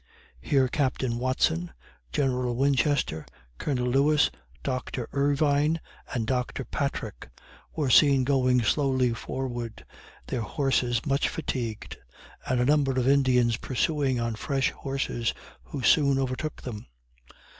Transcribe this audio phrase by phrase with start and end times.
[0.41, 1.71] Here Captain Watson,
[2.11, 3.23] General Winchester,
[3.59, 4.31] Colonel Lewis,
[4.63, 5.79] Doctor Ervine
[6.11, 7.29] and Doctor Patrick,
[7.75, 9.85] were seen going slowly forward,
[10.25, 11.97] their horses much fatigued,
[12.47, 15.35] and a number of Indians pursuing on fresh horses,
[15.65, 16.87] who soon overtook them.